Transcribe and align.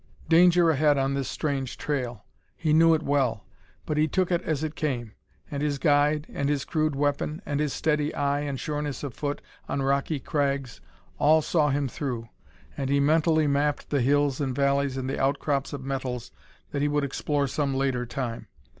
Danger 0.27 0.71
ahead 0.71 0.97
on 0.97 1.13
this 1.13 1.27
strange 1.29 1.77
trail; 1.77 2.25
he 2.57 2.73
knew 2.73 2.95
it 2.95 3.03
well. 3.03 3.45
But 3.85 3.97
he 3.97 4.07
took 4.07 4.31
it 4.31 4.41
as 4.41 4.63
it 4.63 4.73
came; 4.73 5.11
and 5.51 5.61
his 5.61 5.77
guide, 5.77 6.25
and 6.33 6.49
his 6.49 6.65
crude 6.65 6.95
weapon, 6.95 7.39
and 7.45 7.59
his 7.59 7.71
steady 7.71 8.11
eye 8.15 8.39
and 8.39 8.59
sureness 8.59 9.03
of 9.03 9.13
foot 9.13 9.41
on 9.69 9.83
rocky 9.83 10.19
crags 10.19 10.81
all 11.19 11.43
saw 11.43 11.69
him 11.69 11.87
through. 11.87 12.29
And 12.75 12.89
he 12.89 12.99
mentally 12.99 13.45
mapped 13.45 13.91
the 13.91 14.01
hills 14.01 14.41
and 14.41 14.55
valleys 14.55 14.97
and 14.97 15.07
the 15.07 15.19
outcrops 15.21 15.71
of 15.71 15.83
metals 15.83 16.31
that 16.71 16.81
he 16.81 16.87
would 16.87 17.03
explore 17.03 17.45
some 17.45 17.75
later 17.75 18.07
time. 18.07 18.47